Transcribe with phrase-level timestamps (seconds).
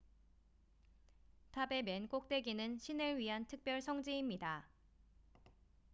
[1.51, 4.65] 탑의 맨 꼭대기는 신을 위한 특별 성지입니다